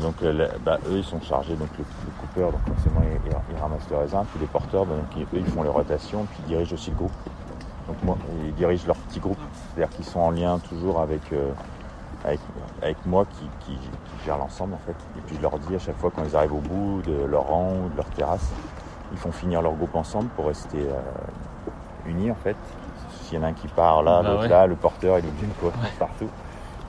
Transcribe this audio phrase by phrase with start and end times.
[0.00, 3.60] Donc euh, bah, eux ils sont chargés, donc le, le coupeur, donc forcément ils, ils
[3.60, 6.38] ramassent le raisin, puis les porteurs, bah, donc ils, eux ils font les rotations, puis
[6.44, 7.12] ils dirigent aussi le groupe.
[7.88, 9.38] Donc moi, ils dirigent leur petit groupe,
[9.74, 11.50] c'est-à-dire qu'ils sont en lien toujours avec, euh,
[12.24, 12.38] avec,
[12.82, 14.94] avec moi qui, qui, qui gère l'ensemble en fait.
[15.18, 17.48] Et puis je leur dis à chaque fois quand ils arrivent au bout de leur
[17.48, 18.48] rang ou de leur terrasse,
[19.12, 22.56] ils font finir leur groupe ensemble pour rester euh, unis en fait.
[23.22, 24.48] S'il y en a un qui part là, Bah l'autre ouais.
[24.48, 26.28] là, le porteur il est obligé de courir partout.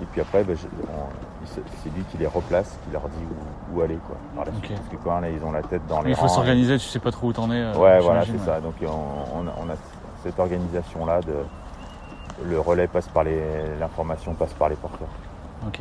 [0.00, 0.52] Et puis après, bah,
[0.84, 1.44] on-
[1.82, 3.24] c'est lui qui les replace, qui leur dit
[3.72, 4.16] où, où aller quoi.
[4.36, 4.64] par la suite.
[4.70, 4.76] Ok.
[4.76, 6.98] Parce que quand là, ils ont la tête dans les Il faut s'organiser, tu sais
[7.00, 7.60] pas trop où t'en es.
[7.60, 8.60] euh, Ouais, voilà, c'est ça.
[8.60, 9.74] Donc on, on- on a
[10.22, 11.34] cette organisation-là de
[12.44, 13.40] le relais passe par les,
[13.80, 15.08] l'information passe par les porteurs.
[15.66, 15.80] Ok.